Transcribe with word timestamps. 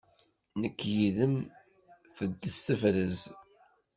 Nekk 0.61 0.79
yid-m 0.95 1.35
teddez 2.15 2.57
tebrez. 2.65 3.19